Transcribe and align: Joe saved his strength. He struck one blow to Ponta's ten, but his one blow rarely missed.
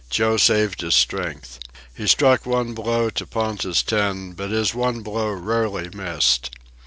Joe 0.09 0.35
saved 0.37 0.81
his 0.81 0.95
strength. 0.95 1.59
He 1.93 2.07
struck 2.07 2.43
one 2.47 2.73
blow 2.73 3.11
to 3.11 3.27
Ponta's 3.27 3.83
ten, 3.83 4.31
but 4.31 4.49
his 4.49 4.73
one 4.73 5.03
blow 5.03 5.29
rarely 5.29 5.89
missed. 5.93 6.49